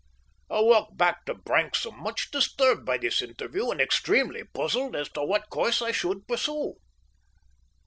[0.49, 5.21] I walked back to Branksome much disturbed by this interview, and extremely puzzled as to
[5.23, 6.73] what course I should pursue.